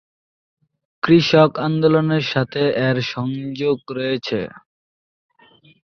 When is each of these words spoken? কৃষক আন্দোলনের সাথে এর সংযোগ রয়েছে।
কৃষক 1.03 1.51
আন্দোলনের 1.67 2.25
সাথে 2.33 2.61
এর 2.87 2.97
সংযোগ 3.13 3.77
রয়েছে। 3.97 4.39